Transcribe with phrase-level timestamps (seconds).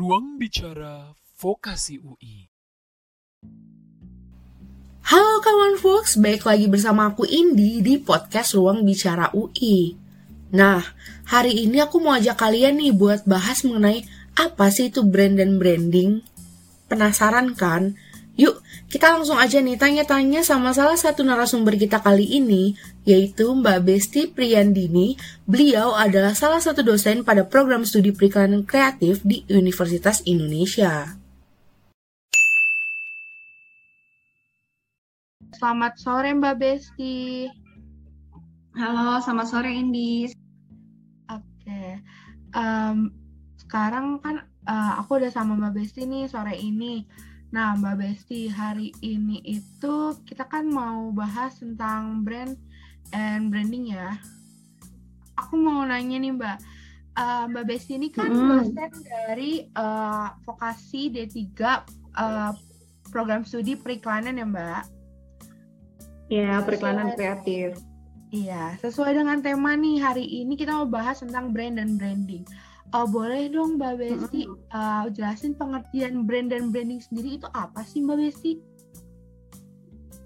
[0.00, 2.48] Ruang Bicara Vokasi UI.
[5.04, 9.92] Halo kawan Fox, baik lagi bersama aku Indi di podcast Ruang Bicara UI.
[10.56, 10.80] Nah,
[11.28, 14.08] hari ini aku mau ajak kalian nih buat bahas mengenai
[14.40, 16.24] apa sih itu brand dan branding.
[16.88, 17.92] Penasaran kan?
[18.40, 18.56] Yuk,
[18.88, 22.72] kita langsung aja nih tanya-tanya sama salah satu narasumber kita kali ini,
[23.04, 25.20] yaitu Mbak Besti Priyandini.
[25.44, 31.20] Beliau adalah salah satu dosen pada program studi periklanan kreatif di Universitas Indonesia.
[35.52, 37.44] Selamat sore Mbak Besti.
[38.72, 40.32] Halo, selamat sore Indi.
[41.28, 42.00] Oke,
[42.56, 43.12] um,
[43.60, 47.04] sekarang kan uh, aku udah sama Mbak Besti nih sore ini.
[47.50, 52.54] Nah Mbak Besti, hari ini itu kita kan mau bahas tentang brand
[53.10, 54.14] and branding ya.
[55.34, 56.58] Aku mau nanya nih Mbak,
[57.18, 58.48] uh, Mbak Besti ini kan hmm.
[58.70, 61.42] dosen dari uh, vokasi D3
[62.14, 62.54] uh,
[63.10, 64.82] program studi periklanan ya Mbak?
[66.30, 67.74] Iya, periklanan kreatif.
[68.30, 72.46] Iya, sesuai dengan tema nih hari ini kita mau bahas tentang brand dan branding.
[72.90, 74.74] Oh, boleh dong Mbak Besti mm -hmm.
[74.74, 78.52] uh, jelasin pengertian brand dan branding sendiri itu apa sih Mbak Besti?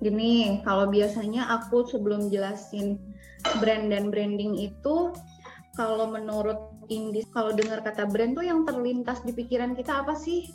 [0.00, 2.96] Gini, kalau biasanya aku sebelum jelasin
[3.60, 5.12] brand dan branding itu
[5.76, 10.48] kalau menurut Indi kalau dengar kata brand tuh yang terlintas di pikiran kita apa sih?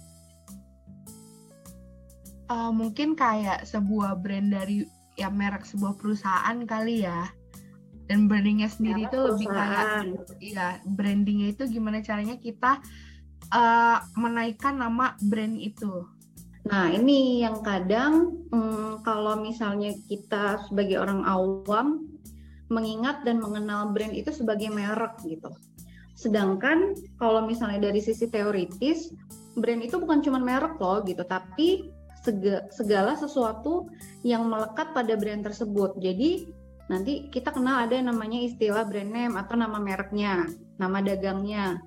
[2.50, 4.82] Uh, mungkin kayak sebuah brand dari
[5.14, 7.30] ya merek sebuah perusahaan kali ya
[8.10, 12.82] dan brandingnya sendiri itu lebih kayak ya brandingnya itu gimana caranya kita
[13.54, 16.10] uh, menaikkan nama brand itu?
[16.66, 22.10] Nah ini yang kadang hmm, kalau misalnya kita sebagai orang awam
[22.74, 25.54] mengingat dan mengenal brand itu sebagai merek gitu.
[26.18, 29.14] Sedangkan kalau misalnya dari sisi teoritis
[29.54, 31.94] brand itu bukan cuma merek loh gitu tapi
[32.74, 33.88] segala sesuatu
[34.26, 35.98] yang melekat pada brand tersebut.
[36.02, 36.52] Jadi
[36.90, 40.50] nanti kita kenal ada yang namanya istilah brand name atau nama mereknya,
[40.82, 41.78] nama dagangnya.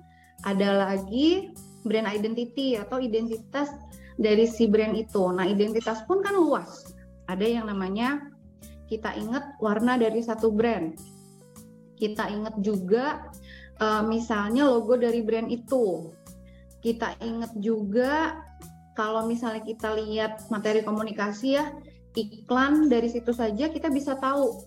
[0.47, 1.51] Ada lagi
[1.83, 3.69] brand identity atau identitas
[4.15, 5.29] dari si brand itu.
[5.29, 6.95] Nah, identitas pun kan luas.
[7.27, 8.23] Ada yang namanya
[8.87, 10.95] kita ingat warna dari satu brand.
[11.99, 13.31] Kita ingat juga
[13.79, 16.11] uh, misalnya logo dari brand itu.
[16.83, 18.39] Kita ingat juga
[18.93, 21.71] kalau misalnya kita lihat materi komunikasi ya
[22.13, 24.61] iklan dari situ saja kita bisa tahu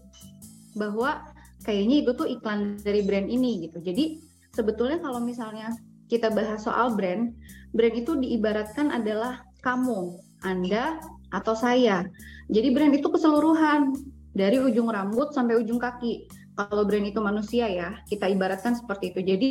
[0.77, 1.25] bahwa
[1.63, 3.79] kayaknya itu tuh iklan dari brand ini gitu.
[3.83, 4.21] Jadi
[4.55, 5.73] sebetulnya kalau misalnya
[6.07, 7.35] kita bahas soal brand,
[7.75, 11.03] brand itu diibaratkan adalah kamu, Anda
[11.35, 12.07] atau saya.
[12.47, 13.95] Jadi brand itu keseluruhan
[14.37, 16.31] dari ujung rambut sampai ujung kaki.
[16.57, 19.21] Kalau brand itu manusia ya, kita ibaratkan seperti itu.
[19.27, 19.51] Jadi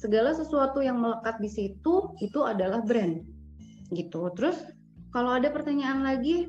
[0.00, 3.20] segala sesuatu yang melekat di situ itu adalah brand
[3.92, 4.30] gitu.
[4.38, 4.56] Terus
[5.10, 6.48] kalau ada pertanyaan lagi,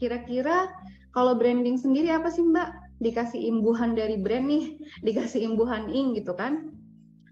[0.00, 0.72] kira-kira
[1.12, 2.98] kalau branding sendiri apa sih Mbak?
[3.04, 6.72] Dikasih imbuhan dari brand nih, dikasih imbuhan ing gitu kan?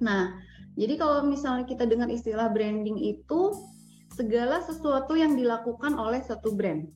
[0.04, 0.36] Nah,
[0.78, 3.56] jadi kalau misalnya kita dengar istilah branding itu
[4.14, 6.86] segala sesuatu yang dilakukan oleh satu brand.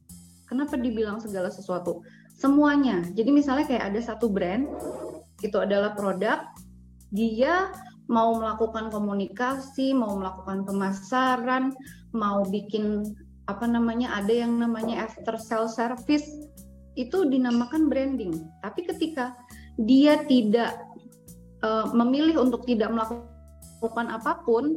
[0.46, 2.04] Kenapa dibilang segala sesuatu?
[2.36, 3.00] Semuanya.
[3.16, 4.68] Jadi misalnya kayak ada satu brand,
[5.42, 6.46] itu adalah produk,
[7.10, 7.72] dia
[8.06, 11.74] mau melakukan komunikasi, mau melakukan pemasaran,
[12.14, 13.16] mau bikin
[13.50, 16.26] apa namanya ada yang namanya after sale service
[16.94, 18.32] itu dinamakan branding.
[18.60, 19.32] Tapi ketika
[19.80, 20.76] dia tidak
[21.64, 24.76] uh, memilih untuk tidak melakukan apa pun,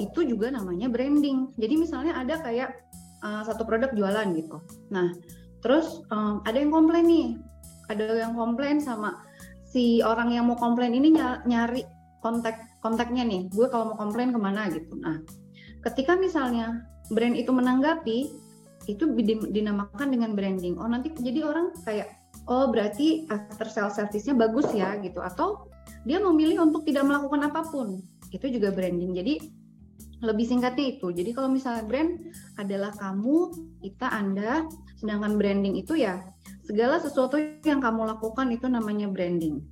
[0.00, 1.52] itu juga namanya branding.
[1.60, 2.72] Jadi misalnya ada kayak
[3.20, 4.58] uh, satu produk jualan gitu.
[4.88, 5.12] Nah,
[5.60, 7.28] terus um, ada yang komplain nih,
[7.92, 9.20] ada yang komplain sama
[9.68, 11.12] si orang yang mau komplain ini
[11.48, 11.84] nyari
[12.24, 13.52] kontak kontaknya nih.
[13.52, 14.96] Gue kalau mau komplain ke mana gitu.
[15.00, 15.20] Nah,
[15.84, 18.18] ketika misalnya brand itu menanggapi
[18.90, 19.04] itu
[19.50, 20.78] dinamakan dengan branding.
[20.78, 22.10] Oh nanti jadi orang kayak
[22.50, 25.22] oh berarti after sale service-nya bagus ya gitu.
[25.22, 25.70] Atau
[26.02, 28.02] dia memilih untuk tidak melakukan apa pun.
[28.34, 29.14] Itu juga branding.
[29.14, 29.34] Jadi
[30.22, 31.10] lebih singkatnya itu.
[31.10, 32.10] Jadi kalau misalnya brand
[32.58, 33.50] adalah kamu
[33.82, 34.66] kita anda
[34.98, 36.22] sedangkan branding itu ya
[36.62, 39.62] segala sesuatu yang kamu lakukan itu namanya branding.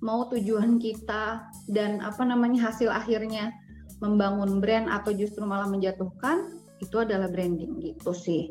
[0.00, 3.52] Mau tujuan kita dan apa namanya hasil akhirnya
[4.00, 8.50] membangun brand atau justru malah menjatuhkan itu adalah branding gitu sih.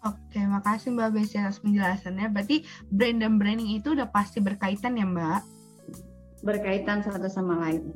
[0.00, 2.32] Oke, makasih Mbak Besi atas penjelasannya.
[2.32, 5.40] Berarti brand dan branding itu udah pasti berkaitan ya Mbak?
[6.40, 7.92] Berkaitan satu sama lain.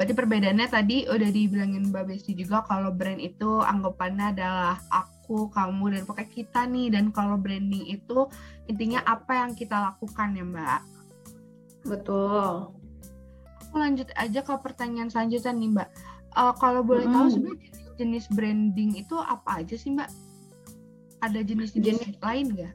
[0.00, 5.92] Berarti perbedaannya tadi udah dibilangin Mbak Besi juga kalau brand itu anggapannya adalah aku, kamu,
[5.92, 6.88] dan pokoknya kita nih.
[6.88, 8.24] Dan kalau branding itu
[8.64, 10.80] intinya apa yang kita lakukan ya Mbak?
[11.84, 12.80] Betul
[13.70, 15.88] aku lanjut aja ke pertanyaan selanjutnya nih Mbak.
[16.36, 17.14] Uh, kalau boleh hmm.
[17.14, 20.10] tahu sebenarnya jenis branding itu apa aja sih Mbak?
[21.20, 22.24] Ada jenis-jenis jenis.
[22.24, 22.74] lain nggak?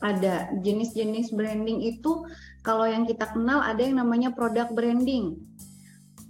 [0.00, 0.34] Ada
[0.64, 2.26] jenis-jenis branding itu
[2.66, 5.38] kalau yang kita kenal ada yang namanya produk branding.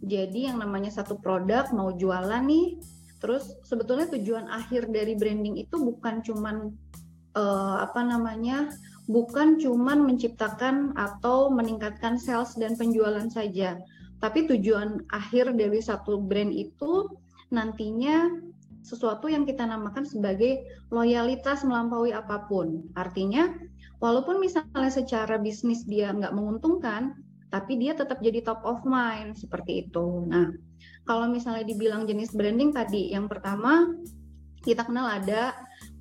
[0.04, 2.80] Jadi yang namanya satu produk mau jualan nih,
[3.20, 6.72] terus sebetulnya tujuan akhir dari branding itu bukan cuman
[7.36, 8.72] uh, apa namanya
[9.10, 13.76] bukan cuman menciptakan atau meningkatkan sales dan penjualan saja,
[14.20, 17.08] tapi tujuan akhir dari satu brand itu
[17.50, 18.30] nantinya
[18.80, 22.80] sesuatu yang kita namakan sebagai loyalitas melampaui apa pun.
[22.96, 23.52] Artinya,
[24.00, 27.12] walaupun misalnya secara bisnis dia nggak menguntungkan,
[27.52, 30.24] tapi dia tetap jadi top of mind seperti itu.
[30.30, 30.48] Nah,
[31.04, 33.90] kalau misalnya dibilang jenis branding tadi, yang pertama
[34.64, 35.52] kita kenal ada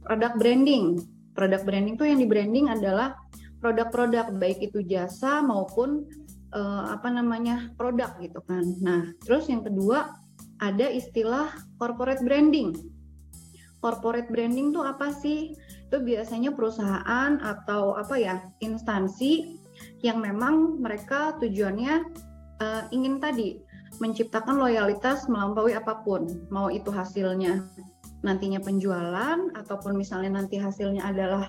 [0.04, 1.00] produk branding
[1.39, 3.16] produk branding itu yang di branding adalah
[3.63, 6.04] produk-produk baik itu jasa maupun
[6.53, 8.65] uh, apa namanya produk gitu kan.
[8.81, 10.13] Nah, terus yang kedua
[10.59, 12.75] ada istilah corporate branding.
[13.79, 15.55] Corporate branding itu apa sih?
[15.87, 19.57] Itu biasanya perusahaan atau apa ya instansi
[20.03, 22.03] yang memang mereka tujuannya
[22.59, 23.63] uh, ingin tadi
[24.03, 27.63] menciptakan loyalitas melampaui apa pun, mau itu hasilnya
[28.19, 31.47] nantinya penjualan ataupun misalnya nanti hasilnya adalah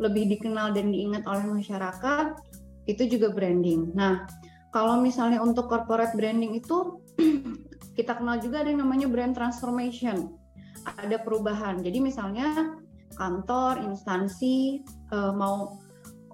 [0.00, 2.26] lebih dikenal dan diingat oleh masyarakat
[2.90, 3.94] itu juga branding.
[3.94, 4.26] Nah,
[4.74, 6.98] kalau misalnya untuk corporate branding itu
[7.98, 10.34] kita kenal juga ada yang namanya brand transformation.
[10.98, 11.82] Ada perubahan.
[11.84, 12.74] Jadi misalnya
[13.14, 14.80] kantor, instansi
[15.12, 15.78] uh, mau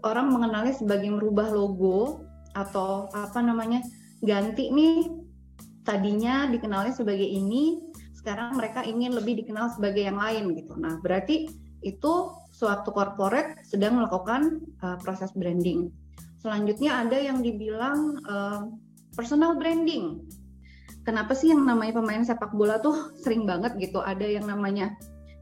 [0.05, 2.23] orang mengenalnya sebagai merubah logo
[2.55, 3.83] atau apa namanya
[4.25, 5.11] ganti nih
[5.85, 7.85] tadinya dikenalnya sebagai ini
[8.17, 10.75] sekarang mereka ingin lebih dikenal sebagai yang lain gitu.
[10.75, 11.47] Nah, berarti
[11.85, 12.13] itu
[12.51, 15.93] suatu corporate sedang melakukan uh, proses branding.
[16.47, 18.71] Selanjutnya ada yang dibilang uh,
[19.19, 20.23] personal branding.
[21.03, 24.95] Kenapa sih yang namanya pemain sepak bola tuh sering banget gitu ada yang namanya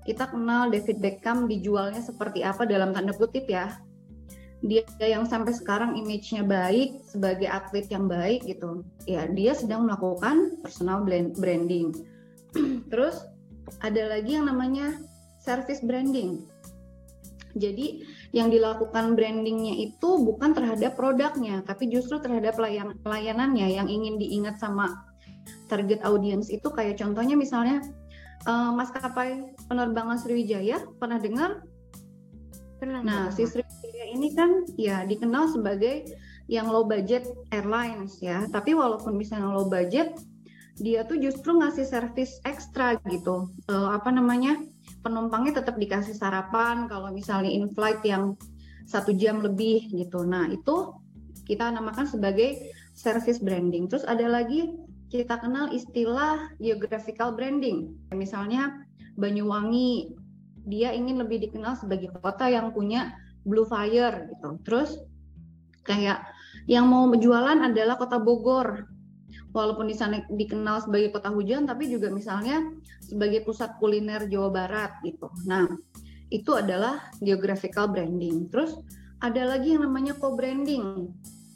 [0.09, 3.77] kita kenal David Beckham dijualnya seperti apa dalam tanda kutip ya.
[4.65, 8.81] Dia yang sampai sekarang image-nya baik sebagai atlet yang baik gitu.
[9.05, 11.93] Ya, dia sedang melakukan personal branding
[12.93, 13.29] Terus
[13.85, 14.97] ada lagi yang namanya
[15.45, 16.49] service branding.
[17.61, 24.19] Jadi yang dilakukan brandingnya itu bukan terhadap produknya, tapi justru terhadap layan layanannya yang ingin
[24.19, 25.07] diingat sama
[25.71, 27.79] target audience itu kayak contohnya misalnya
[28.51, 31.63] uh, maskapai penerbangan Sriwijaya pernah dengar?
[32.83, 33.01] Pernah.
[33.07, 36.11] Nah, si Sriwijaya ini kan ya dikenal sebagai
[36.51, 40.19] yang low budget airlines ya, tapi walaupun misalnya low budget
[40.83, 44.59] dia tuh justru ngasih servis ekstra gitu uh, apa namanya
[45.05, 48.33] penumpangnya tetap dikasih sarapan kalau misalnya in flight yang
[48.89, 50.25] satu jam lebih gitu.
[50.25, 50.97] Nah itu
[51.45, 53.85] kita namakan sebagai service branding.
[53.93, 54.73] Terus ada lagi
[55.13, 57.93] kita kenal istilah geographical branding.
[58.17, 58.73] Misalnya
[59.15, 60.11] Banyuwangi
[60.65, 63.15] dia ingin lebih dikenal sebagai kota yang punya
[63.45, 64.59] blue fire gitu.
[64.65, 64.99] Terus
[65.85, 66.25] kayak
[66.65, 68.89] yang mau jualan adalah kota Bogor
[69.55, 72.61] walaupun di sana dikenal sebagai kota hujan tapi juga misalnya
[72.99, 75.31] sebagai pusat kuliner Jawa Barat gitu.
[75.47, 75.71] Nah,
[76.35, 78.51] itu adalah geographical branding.
[78.51, 78.75] Terus
[79.23, 81.09] ada lagi yang namanya co-branding.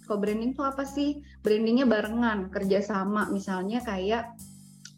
[0.07, 1.21] Co-branding itu apa sih?
[1.43, 3.29] Brandingnya barengan, kerjasama.
[3.35, 4.33] Misalnya kayak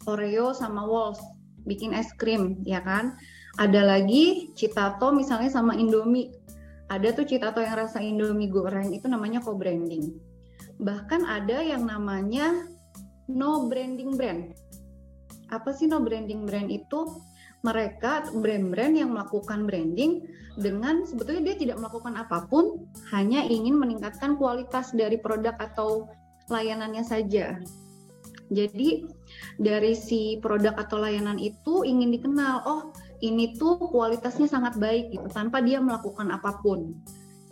[0.05, 1.19] Oreo sama Walls
[1.65, 3.17] bikin es krim, ya kan?
[3.59, 6.31] Ada lagi Citato misalnya sama Indomie.
[6.87, 10.15] Ada tuh Citato yang rasa Indomie goreng itu namanya co-branding.
[10.79, 12.70] Bahkan ada yang namanya
[13.31, 14.51] no branding brand.
[15.51, 17.07] Apa sih no branding brand itu?
[17.61, 20.25] Mereka brand-brand yang melakukan branding
[20.57, 26.09] dengan sebetulnya dia tidak melakukan apa pun, hanya ingin meningkatkan kualitas dari produk atau
[26.49, 27.61] layanannya saja.
[28.49, 29.05] Jadi
[29.61, 32.81] dari si produk atau layanan itu ingin dikenal, oh
[33.21, 36.97] ini tuh kualitasnya sangat baik gitu, tanpa dia melakukan apa pun,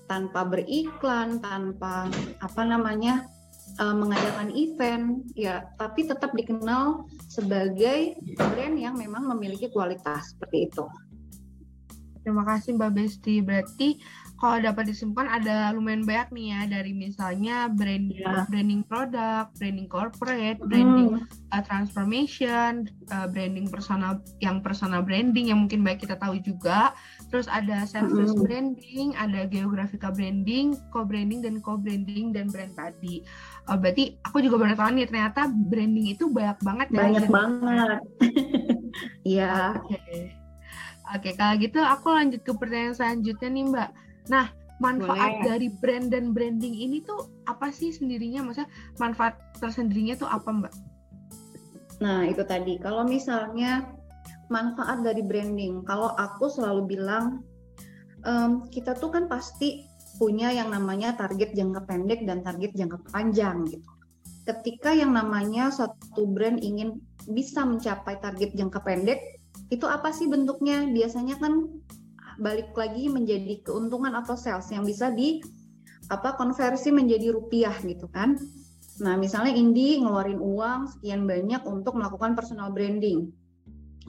[0.09, 2.09] tanpa beriklan, tanpa
[2.41, 3.29] apa namanya
[3.77, 10.85] uh, mengadakan event ya tapi tetap dikenal sebagai brand yang memang memiliki kualitas seperti itu.
[12.19, 13.35] Terima kasih Mbak Besti.
[13.41, 13.89] Berarti
[14.39, 18.47] kalau dapat disimpulkan ada lumayan banyak nih ya dari misalnya branding ya.
[18.47, 21.51] branding produk, branding corporate, branding hmm.
[21.51, 26.95] uh, transformation, uh, branding personal yang personal branding yang mungkin baik kita tahu juga.
[27.29, 28.41] Terus ada service hmm.
[28.41, 33.21] branding, ada geographical branding, co-branding dan co-branding dan brand tadi.
[33.69, 36.99] Oh, berarti aku juga baru tahu nih ternyata branding itu banyak banget ya.
[37.05, 37.99] Banyak banget.
[39.21, 39.77] Iya.
[39.77, 40.33] Oke.
[41.09, 43.89] Oke, kalau gitu aku lanjut ke pertanyaan selanjutnya nih Mbak.
[44.33, 44.45] Nah,
[44.77, 45.45] manfaat Boleh.
[45.45, 48.45] dari brand dan branding ini tuh apa sih sendirinya?
[48.45, 50.73] Maksudnya manfaat tersendirinya tuh apa Mbak?
[51.99, 52.77] Nah, itu tadi.
[52.79, 53.89] Kalau misalnya
[54.49, 57.45] manfaat dari branding, kalau aku selalu bilang
[58.25, 59.85] um, kita tuh kan pasti
[60.19, 63.89] punya yang namanya target jangka pendek dan target jangka panjang gitu.
[64.43, 66.97] Ketika yang namanya satu brand ingin
[67.29, 69.21] bisa mencapai target jangka pendek,
[69.69, 70.89] itu apa sih bentuknya?
[70.89, 71.69] Biasanya kan
[72.41, 75.43] balik lagi menjadi keuntungan atau sales yang bisa di
[76.09, 78.33] apa konversi menjadi rupiah gitu kan.
[78.99, 83.31] Nah, misalnya Indi ngeluarin uang sekian banyak untuk melakukan personal branding.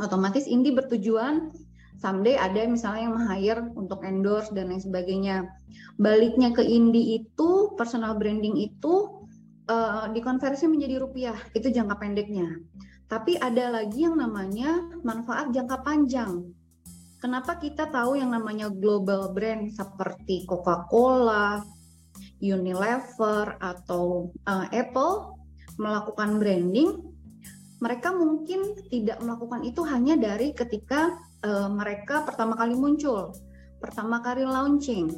[0.00, 1.52] Otomatis Indi bertujuan
[2.00, 5.44] someday ada misalnya yang hire untuk endorse dan lain sebagainya.
[6.00, 9.20] Baliknya ke Indi itu personal branding itu
[9.68, 12.56] uh, dikonversi menjadi rupiah, itu jangka pendeknya.
[13.06, 16.48] Tapi ada lagi yang namanya manfaat jangka panjang.
[17.20, 21.60] Kenapa kita tahu yang namanya global brand seperti Coca-Cola,
[22.40, 25.36] Unilever atau uh, Apple
[25.76, 27.09] melakukan branding?
[27.80, 33.32] Mereka mungkin tidak melakukan itu hanya dari ketika uh, mereka pertama kali muncul,
[33.80, 35.08] pertama kali launching.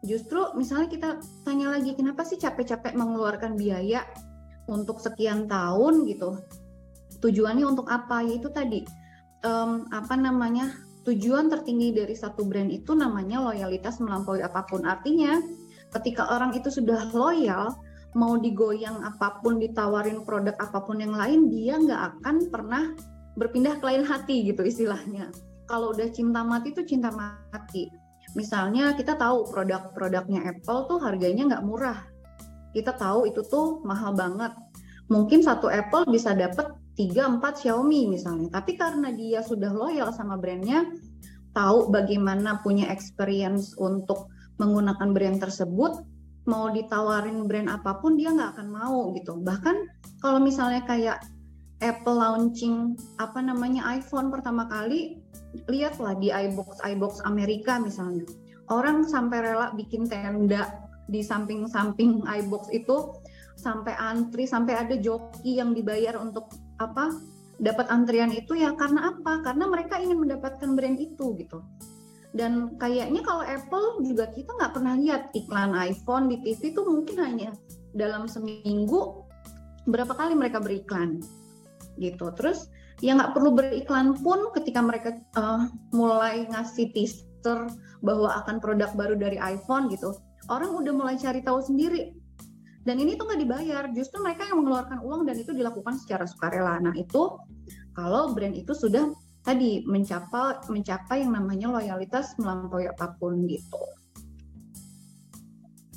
[0.00, 1.10] Justru misalnya kita
[1.44, 4.04] tanya lagi, kenapa sih capek-capek mengeluarkan biaya
[4.68, 6.40] untuk sekian tahun gitu?
[7.20, 8.24] Tujuannya untuk apa?
[8.24, 8.84] Yaitu tadi
[9.44, 10.72] um, apa namanya?
[11.06, 14.82] Tujuan tertinggi dari satu brand itu namanya loyalitas melampaui apa pun.
[14.82, 15.38] Artinya,
[15.94, 17.70] ketika orang itu sudah loyal,
[18.16, 22.96] mau digoyang apa pun, ditawarin produk apa pun yang lain, dia nggak akan pernah
[23.36, 25.28] berpindah ke lain hati gitu istilahnya
[25.66, 27.90] kalau udah cinta mati itu cinta mati.
[28.38, 31.98] Misalnya kita tahu produk-produknya Apple tuh harganya nggak murah.
[32.70, 34.54] Kita tahu itu tuh mahal banget.
[35.10, 36.66] Mungkin satu Apple bisa dapet
[36.98, 38.48] 3-4 Xiaomi misalnya.
[38.50, 40.86] Tapi karena dia sudah loyal sama brandnya,
[41.54, 46.02] tahu bagaimana punya experience untuk menggunakan brand tersebut,
[46.46, 49.38] mau ditawarin brand apa pun dia nggak akan mau gitu.
[49.42, 49.76] Bahkan
[50.22, 51.18] kalau misalnya kayak
[51.84, 55.20] Apple launching apa namanya iPhone pertama kali
[55.68, 58.24] lihatlah di iBox iBox Amerika misalnya.
[58.72, 60.70] Orang sampai rela bikin tenda
[61.06, 63.20] di samping-samping iBox itu
[63.58, 66.48] sampai antri sampai ada joki yang dibayar untuk
[66.78, 67.12] apa
[67.56, 69.42] dapat antrian itu ya karena apa?
[69.44, 71.60] Karena mereka ingin mendapatkan brand itu gitu
[72.36, 77.16] dan kayaknya kalau Apple juga kita nggak pernah lihat iklan iPhone di TV itu mungkin
[77.16, 77.50] hanya
[77.96, 79.24] dalam seminggu
[79.88, 81.24] berapa kali mereka beriklan
[81.96, 82.28] gitu.
[82.36, 82.68] Terus
[83.00, 85.64] ya nggak perlu beriklan pun ketika mereka uh,
[85.96, 87.72] mulai ngasih teaser
[88.04, 90.12] bahwa akan produk baru dari iPhone gitu,
[90.52, 92.12] orang udah mulai cari tahu sendiri.
[92.86, 96.78] Dan ini tuh nggak dibayar, justru mereka yang mengeluarkan uang dan itu dilakukan secara sukarela.
[96.78, 97.34] Nah itu
[97.96, 99.10] kalau brand itu sudah
[99.46, 103.78] tadi mencapai mencapai yang namanya loyalitas melampaui apa pun gitu.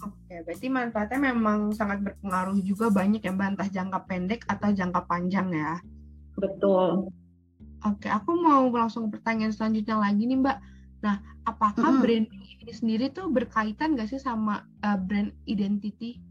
[0.05, 5.01] Oke, berarti manfaatnya memang sangat berpengaruh juga banyak ya Mbak, entah jangka pendek atau jangka
[5.09, 5.81] panjang ya.
[6.37, 7.09] Betul.
[7.89, 10.57] Oke, aku mau langsung pertanyaan selanjutnya lagi nih Mbak.
[11.01, 11.17] Nah,
[11.49, 12.03] apakah mm -hmm.
[12.05, 16.21] branding ini sendiri tuh berkaitan gak sih sama uh, brand identity?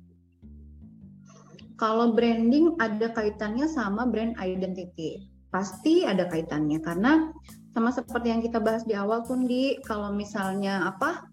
[1.75, 5.38] Kalau branding ada kaitannya sama brand identity.
[5.49, 6.79] Pasti ada kaitannya.
[6.81, 7.33] Karena
[7.73, 11.25] sama seperti yang kita bahas di awal pun di kalau misalnya apa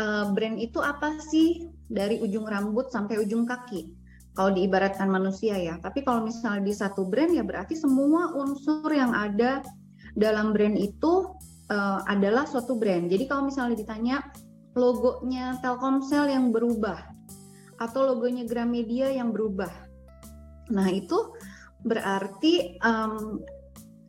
[0.00, 1.68] uh, brand itu apa sih?
[1.92, 3.92] Dari ujung rambut sampai ujung kaki.
[4.32, 5.76] Kalau diibaratkan manusia ya.
[5.76, 9.60] Tapi kalau misalnya di satu brand ya berarti semua unsur yang ada
[10.16, 11.36] dalam brand itu
[11.68, 13.12] uh, adalah suatu brand.
[13.12, 14.16] Jadi kalau misalnya ditanya
[14.72, 16.96] logonya Telkomsel yang berubah
[17.76, 19.72] atau logonya Gramedia yang berubah?
[20.72, 21.36] Nah itu
[21.82, 23.42] berarti um,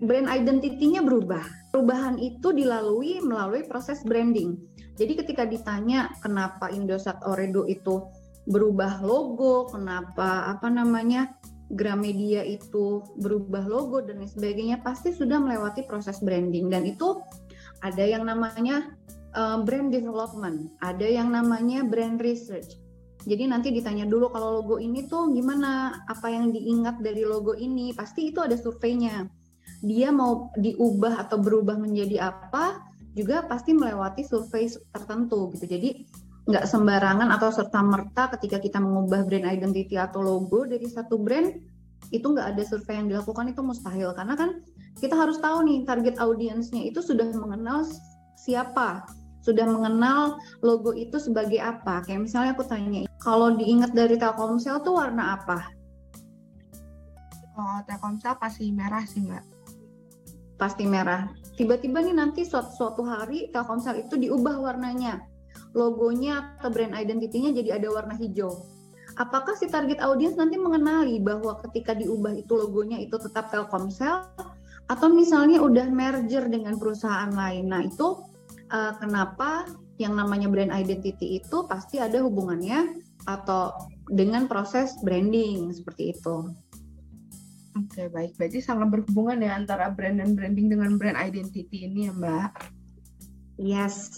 [0.04, 1.44] brand identity-nya berubah.
[1.74, 4.60] Perubahan itu dilalui melalui proses branding.
[4.94, 8.06] Jadi ketika ditanya kenapa Indosat Oredo itu
[8.46, 11.34] berubah logo, kenapa apa namanya
[11.74, 17.18] Gramedia itu berubah logo dan sebagainya, pasti sudah melewati proses branding dan itu
[17.82, 18.94] ada yang namanya
[19.34, 22.78] uh, brand development, ada yang namanya brand research.
[23.24, 27.96] Jadi nanti ditanya dulu kalau logo ini tuh gimana, apa yang diingat dari logo ini,
[27.96, 29.28] pasti itu ada surveinya.
[29.84, 32.84] Dia mau diubah atau berubah menjadi apa,
[33.16, 35.66] juga pasti melewati survei tertentu gitu.
[35.72, 35.90] Jadi
[36.44, 41.56] nggak sembarangan atau serta merta ketika kita mengubah brand identity atau logo dari satu brand
[42.12, 44.60] itu nggak ada survei yang dilakukan itu mustahil karena kan
[45.00, 47.88] kita harus tahu nih target audiensnya itu sudah mengenal
[48.36, 49.08] siapa
[49.44, 55.00] sudah mengenal logo itu sebagai apa kayak misalnya aku tanya kalau diingat dari Telkomsel tuh
[55.00, 55.60] warna apa?
[57.56, 59.44] Oh Telkomsel pasti merah sih mbak.
[60.60, 65.24] Pasti merah tiba-tiba nih nanti suatu, suatu hari Telkomsel itu diubah warnanya
[65.74, 68.66] logonya atau brand identity-nya jadi ada warna hijau
[69.18, 74.26] apakah si target audience nanti mengenali bahwa ketika diubah itu logonya itu tetap Telkomsel
[74.90, 77.72] atau misalnya udah merger dengan perusahaan lain.
[77.72, 78.20] Nah, itu
[78.74, 79.70] uh, kenapa
[80.02, 83.72] yang namanya brand identity itu pasti ada hubungannya atau
[84.12, 86.52] dengan proses branding seperti itu.
[87.74, 88.38] Oke, baik.
[88.38, 92.50] Berarti sangat berhubungan ya antara brand dan branding dengan brand identity ini ya, Mbak?
[93.58, 94.14] Yes.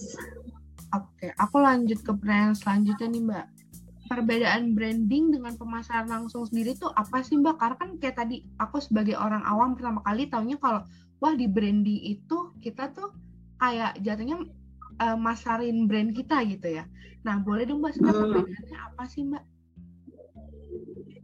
[0.91, 3.45] Oke, aku lanjut ke brand selanjutnya nih, Mbak
[4.05, 7.57] perbedaan branding dengan pemasaran langsung sendiri tuh apa sih Mbak?
[7.57, 10.85] Karena kan kayak tadi aku sebagai orang awam pertama kali taunya kalau
[11.19, 13.09] wah di branding itu kita tuh
[13.57, 14.45] kayak jatuhnya
[15.01, 16.85] uh, masarin brand kita gitu ya.
[17.25, 18.33] Nah boleh dong Mbak sebenarnya hmm.
[18.33, 19.43] perbedaannya apa sih Mbak?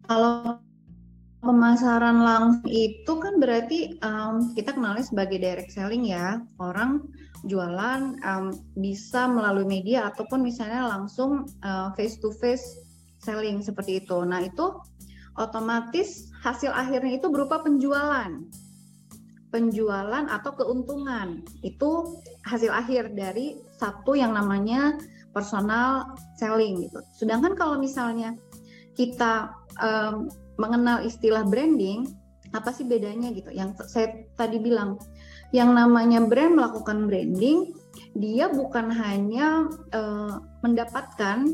[0.10, 0.60] Kalau
[1.42, 6.42] pemasaran langsung itu kan berarti um, kita kenalnya sebagai direct selling ya.
[6.62, 7.10] Orang
[7.46, 12.82] jualan um, bisa melalui media ataupun misalnya langsung uh, face to face
[13.22, 14.18] selling seperti itu.
[14.26, 14.78] Nah, itu
[15.38, 18.30] otomatis hasil akhirnya itu berupa penjualan.
[19.52, 21.44] Penjualan atau keuntungan.
[21.60, 24.96] Itu hasil akhir dari satu yang namanya
[25.36, 27.00] personal selling gitu.
[27.16, 28.36] Sedangkan kalau misalnya
[28.96, 32.08] kita um, mengenal istilah branding,
[32.52, 33.52] apa sih bedanya gitu?
[33.52, 35.00] Yang saya tadi bilang
[35.52, 37.76] yang namanya brand melakukan branding,
[38.16, 41.48] dia bukan hanya uh, mendapatkan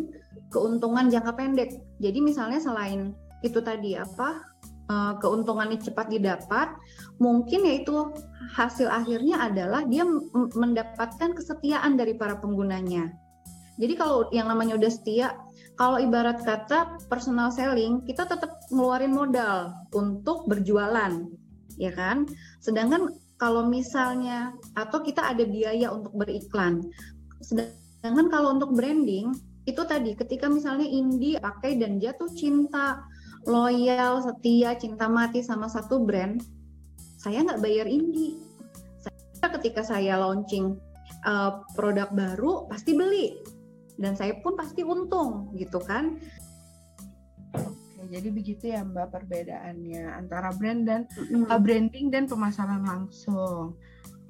[0.53, 1.81] keuntungan jangka pendek.
[2.01, 3.13] Jadi misalnya selain
[3.45, 4.41] itu tadi apa
[4.91, 6.73] uh, keuntungannya cepat didapat,
[7.19, 8.11] mungkin yaitu
[8.55, 10.07] hasil akhirnya adalah dia
[10.55, 13.11] mendapatkan kesetiaan dari para penggunanya.
[13.77, 15.37] Jadi kalau yang namanya udah setia,
[15.77, 21.29] kalau ibarat kata personal selling, kita tetap ngeluarin modal untuk berjualan,
[21.77, 22.25] ya kan?
[22.57, 26.81] Sedangkan kalau misalnya atau kita ada biaya untuk beriklan.
[27.45, 29.29] Sedangkan kalau untuk branding
[29.69, 33.05] itu tadi ketika misalnya indie pakai dan jatuh cinta,
[33.47, 36.43] loyal, setia, cinta mati sama satu brand,
[37.17, 38.37] saya nggak bayar indie.
[39.01, 40.75] Saya, ketika saya launching
[41.23, 43.39] uh, produk baru pasti beli
[43.97, 46.19] dan saya pun pasti untung gitu kan
[48.07, 51.51] jadi begitu ya Mbak perbedaannya antara brand dan mm.
[51.51, 53.75] uh, branding dan pemasaran langsung.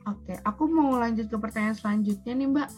[0.10, 2.70] Oke, aku mau lanjut ke pertanyaan selanjutnya nih Mbak.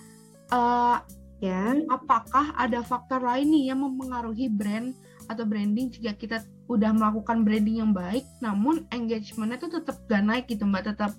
[0.51, 0.97] Uh,
[1.39, 4.91] ya, apakah ada faktor lain nih yang mempengaruhi brand
[5.29, 6.37] atau branding jika kita
[6.67, 11.13] udah melakukan branding yang baik, namun engagementnya tuh tetap gak naik gitu Mbak, tetap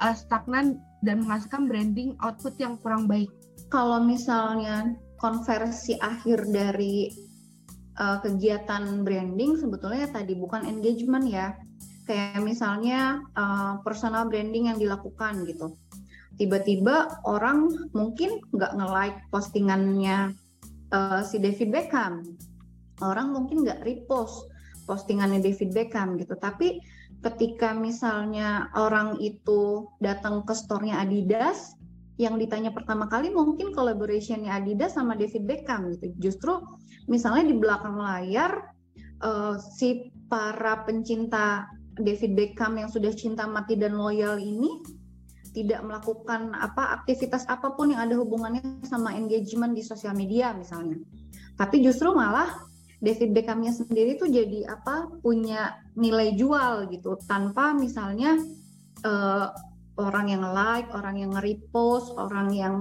[0.00, 3.28] uh, stagnan dan menghasilkan branding output yang kurang baik.
[3.68, 7.10] Kalau misalnya konversi akhir dari
[7.98, 11.56] uh, kegiatan branding sebetulnya tadi bukan engagement ya.
[12.06, 15.74] Kayak misalnya uh, personal branding yang dilakukan gitu.
[16.38, 20.30] Tiba-tiba orang mungkin nggak nge-like postingannya
[20.94, 22.22] uh, si David Beckham
[23.02, 24.48] orang mungkin nggak repost
[24.86, 26.78] postingannya David Beckham gitu tapi
[27.24, 31.74] ketika misalnya orang itu datang ke store-nya Adidas
[32.16, 36.62] yang ditanya pertama kali mungkin collaborationnya Adidas sama David Beckham gitu justru
[37.10, 38.72] misalnya di belakang layar
[39.20, 44.84] uh, si para pencinta David Beckham yang sudah cinta mati dan loyal ini
[45.56, 51.00] tidak melakukan apa aktivitas apa pun yang ada hubungannya sama engagement di sosial media misalnya.
[51.56, 52.52] Tapi justru malah
[53.00, 58.40] David Beckhamnya sendiri tuh jadi apa punya nilai jual gitu tanpa misalnya
[59.04, 59.52] uh,
[59.96, 62.74] orang yang like, orang yang nge-repost, orang yang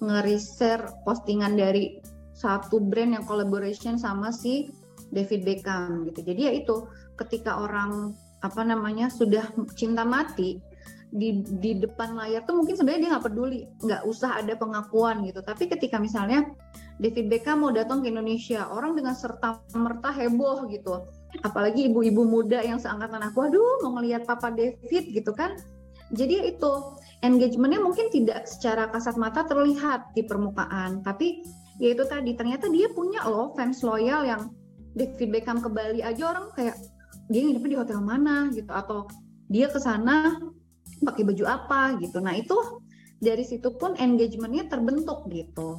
[0.00, 2.00] nge-reshare postingan dari
[2.36, 4.68] satu brand yang collaboration sama si
[5.08, 6.20] David Beckham gitu.
[6.20, 6.84] Jadi ya itu
[7.16, 8.12] ketika orang
[8.44, 10.60] apa namanya sudah cinta mati
[11.08, 15.40] di di depan layar tuh mungkin sebenarnya dia nggak peduli, nggak usah ada pengakuan gitu.
[15.40, 16.44] Tapi ketika misalnya
[16.96, 21.04] David Beckham mau datang ke Indonesia, orang dengan serta merta heboh gitu.
[21.44, 25.60] Apalagi ibu-ibu muda yang seangkatan aku, aduh mau ngelihat Papa David gitu kan.
[26.16, 26.72] Jadi itu
[27.20, 31.44] engagementnya mungkin tidak secara kasat mata terlihat di permukaan, tapi
[31.76, 34.48] ya itu tadi ternyata dia punya loh fans loyal yang
[34.96, 36.80] David Beckham ke Bali aja orang kayak
[37.28, 38.48] dia nginepnya di hotel mana?
[38.56, 38.72] gitu.
[38.72, 39.10] Atau
[39.52, 40.40] dia ke sana
[41.04, 42.00] pakai baju apa?
[42.00, 42.24] gitu.
[42.24, 42.56] Nah itu
[43.20, 45.76] dari situ pun engagementnya terbentuk gitu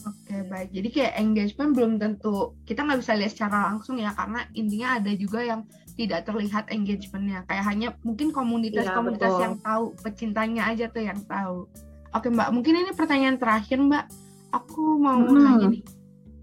[0.00, 4.48] Oke baik, jadi kayak engagement belum tentu kita nggak bisa lihat secara langsung ya karena
[4.56, 5.60] intinya ada juga yang
[5.98, 7.44] tidak terlihat engagementnya.
[7.44, 11.68] Kayak hanya mungkin komunitas-komunitas ya, yang tahu pecintanya aja tuh yang tahu.
[12.16, 14.08] Oke mbak, mungkin ini pertanyaan terakhir mbak.
[14.56, 15.36] Aku mau hmm.
[15.36, 15.84] nanya nih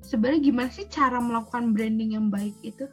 [0.07, 2.87] sebenarnya gimana sih cara melakukan branding yang baik itu?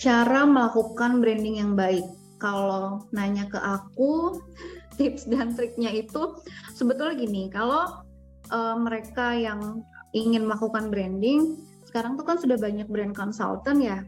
[0.00, 2.04] Cara melakukan branding yang baik.
[2.40, 4.40] Kalau nanya ke aku
[4.96, 6.40] tips dan triknya itu
[6.72, 7.52] sebetulnya gini.
[7.52, 8.05] Kalau
[8.50, 9.82] uh, mereka yang
[10.14, 14.04] ingin melakukan branding, sekarang tuh kan sudah banyak brand consultant ya.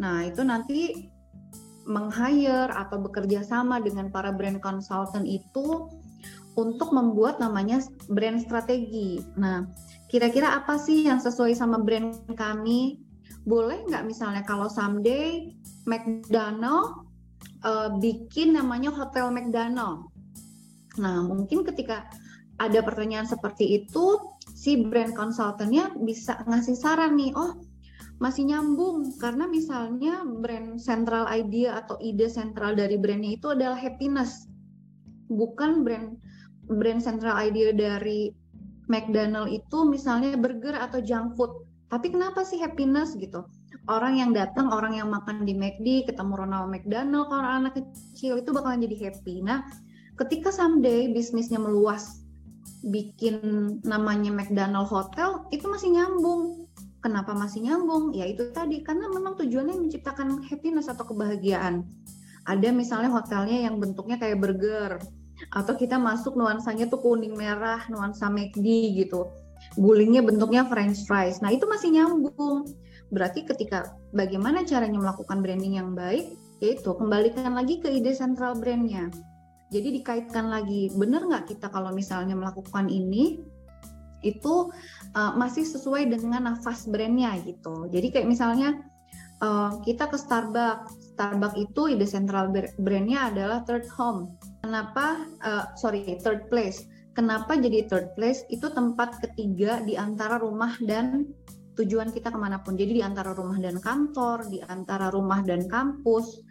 [0.00, 1.10] Nah, itu nanti
[1.88, 5.90] meng-hire atau bekerja sama dengan para brand consultant itu
[6.54, 9.22] untuk membuat namanya brand strategi.
[9.38, 9.66] Nah,
[10.10, 13.00] kira-kira apa sih yang sesuai sama brand kami?
[13.46, 15.56] Boleh nggak misalnya kalau someday
[15.88, 17.08] McDonald
[17.64, 20.10] uh, bikin namanya Hotel McDonald.
[21.00, 22.10] Nah, mungkin ketika
[22.60, 24.20] ada pertanyaan seperti itu,
[24.52, 27.56] si brand konsultannya bisa ngasih saran nih, oh
[28.20, 34.44] masih nyambung karena misalnya brand central idea atau ide sentral dari brandnya itu adalah happiness,
[35.32, 36.20] bukan brand
[36.68, 38.28] brand central idea dari
[38.92, 41.64] McDonald itu misalnya burger atau junk food.
[41.88, 43.42] Tapi kenapa sih happiness gitu?
[43.88, 48.54] Orang yang datang, orang yang makan di McD, ketemu Ronald McDonald, kalau anak kecil itu
[48.54, 49.42] bakalan jadi happy.
[49.42, 49.66] Nah,
[50.20, 52.19] ketika someday bisnisnya meluas
[52.80, 53.36] bikin
[53.84, 56.66] namanya McDonald Hotel itu masih nyambung.
[57.00, 58.12] Kenapa masih nyambung?
[58.12, 61.84] Ya itu tadi karena memang tujuannya menciptakan happiness atau kebahagiaan.
[62.44, 65.00] Ada misalnya hotelnya yang bentuknya kayak burger
[65.56, 69.28] atau kita masuk nuansanya tuh kuning merah, nuansa McD gitu.
[69.76, 71.40] Gulingnya bentuknya french fries.
[71.40, 72.68] Nah, itu masih nyambung.
[73.12, 79.08] Berarti ketika bagaimana caranya melakukan branding yang baik, yaitu kembalikan lagi ke ide sentral brandnya
[79.70, 83.38] jadi dikaitkan lagi, benar nggak kita kalau misalnya melakukan ini
[84.20, 84.68] itu
[85.16, 87.88] uh, masih sesuai dengan nafas brandnya gitu.
[87.88, 88.82] Jadi kayak misalnya
[89.40, 92.52] uh, kita ke Starbucks, Starbucks itu ide sentral
[92.82, 94.34] brandnya adalah third home.
[94.60, 95.24] Kenapa?
[95.40, 96.84] Uh, sorry, third place.
[97.14, 98.42] Kenapa jadi third place?
[98.52, 101.30] Itu tempat ketiga di antara rumah dan
[101.78, 102.76] tujuan kita ke mana pun.
[102.76, 106.42] Jadi di antara rumah dan kantor, di antara rumah dan kampus.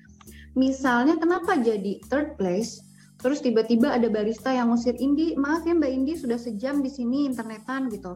[0.57, 2.88] Misalnya kenapa jadi third place?
[3.19, 7.27] Terus tiba-tiba ada barista yang ngusir Indi, maaf ya Mbak Indi sudah sejam di sini
[7.27, 8.15] internetan gitu.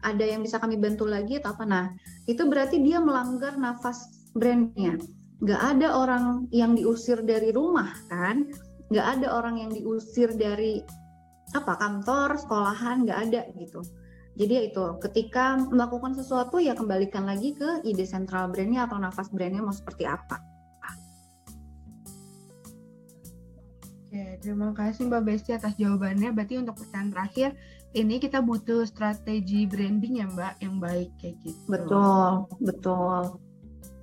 [0.00, 1.64] Ada yang bisa kami bantu lagi atau apa?
[1.68, 1.86] Nah,
[2.24, 4.96] itu berarti dia melanggar nafas brandnya.
[5.44, 8.48] Gak ada orang yang diusir dari rumah kan?
[8.88, 10.80] Gak ada orang yang diusir dari
[11.52, 13.84] apa kantor, sekolahan, gak ada gitu.
[14.40, 19.28] Jadi ya itu, ketika melakukan sesuatu ya kembalikan lagi ke ide sentral brandnya atau nafas
[19.28, 20.49] brandnya mau seperti apa.
[24.10, 26.34] Oke, terima kasih Mbak Besti atas jawabannya.
[26.34, 27.54] Berarti untuk pertanyaan terakhir,
[27.94, 31.62] ini kita butuh strategi branding ya Mbak yang baik kayak gitu.
[31.70, 33.38] Betul, betul.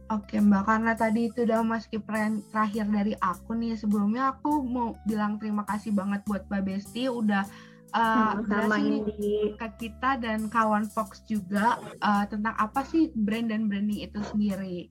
[0.08, 3.76] Oke Mbak, karena tadi itu udah masuk peran terakhir dari aku nih.
[3.76, 7.44] Sebelumnya aku mau bilang terima kasih banget buat Mbak Besti udah
[7.92, 13.68] uh, sama ini ke kita dan kawan Fox juga uh, tentang apa sih brand dan
[13.68, 14.88] branding itu sendiri.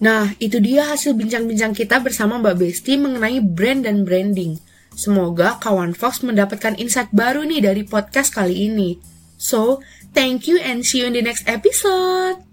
[0.00, 4.56] Nah, itu dia hasil bincang-bincang kita bersama Mbak Besti mengenai brand dan branding.
[4.96, 8.96] Semoga kawan Fox mendapatkan insight baru nih dari podcast kali ini.
[9.36, 9.84] So,
[10.16, 12.49] thank you and see you in the next episode.